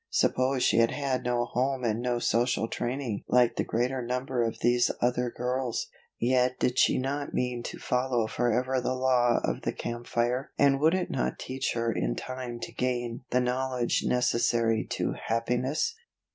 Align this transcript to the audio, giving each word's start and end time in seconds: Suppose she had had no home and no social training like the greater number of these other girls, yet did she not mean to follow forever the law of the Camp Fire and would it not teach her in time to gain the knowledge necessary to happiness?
Suppose 0.09 0.63
she 0.63 0.77
had 0.77 0.89
had 0.89 1.23
no 1.23 1.45
home 1.45 1.83
and 1.83 2.01
no 2.01 2.17
social 2.17 2.67
training 2.67 3.23
like 3.27 3.55
the 3.55 3.63
greater 3.63 4.01
number 4.01 4.41
of 4.41 4.57
these 4.61 4.89
other 4.99 5.29
girls, 5.29 5.89
yet 6.19 6.57
did 6.57 6.79
she 6.79 6.97
not 6.97 7.35
mean 7.35 7.61
to 7.61 7.77
follow 7.77 8.25
forever 8.25 8.81
the 8.81 8.95
law 8.95 9.37
of 9.43 9.61
the 9.61 9.71
Camp 9.71 10.07
Fire 10.07 10.51
and 10.57 10.79
would 10.79 10.95
it 10.95 11.11
not 11.11 11.37
teach 11.37 11.73
her 11.75 11.91
in 11.93 12.15
time 12.15 12.59
to 12.61 12.71
gain 12.73 13.25
the 13.29 13.39
knowledge 13.41 14.01
necessary 14.03 14.87
to 14.89 15.13
happiness? 15.27 15.93